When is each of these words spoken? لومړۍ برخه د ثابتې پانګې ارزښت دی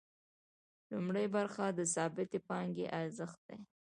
لومړۍ 0.91 1.25
برخه 1.35 1.65
د 1.71 1.79
ثابتې 1.95 2.39
پانګې 2.47 2.85
ارزښت 2.99 3.39
دی 3.47 3.57